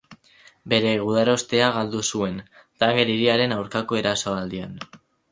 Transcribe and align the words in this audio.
Bere 0.71 0.93
gudarostea 1.09 1.67
galdu 1.75 2.01
zuen 2.15 2.39
Tanger 2.83 3.11
hiriaren 3.15 3.53
aurkako 3.57 3.99
erasoaldian. 4.01 4.73